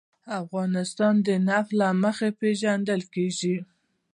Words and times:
افغانستان 0.41 1.15
د 1.27 1.29
نفت 1.47 1.71
له 1.79 1.87
مخې 2.03 2.29
پېژندل 2.39 3.01
کېږي. 3.13 3.55